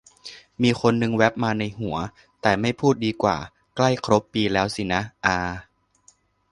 [0.61, 1.95] มีคนนึงแว๊บมาในหัว
[2.41, 3.37] แต่ ไม่พูดดีกว่า
[3.75, 5.37] ใกล้ครบปีแล้วสินะ อา